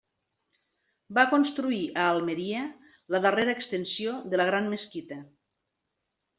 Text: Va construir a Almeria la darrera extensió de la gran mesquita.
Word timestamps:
Va 1.17 1.25
construir 1.33 1.83
a 2.03 2.07
Almeria 2.15 2.63
la 3.17 3.23
darrera 3.27 3.55
extensió 3.61 4.17
de 4.33 4.43
la 4.43 4.51
gran 4.53 4.75
mesquita. 4.75 5.23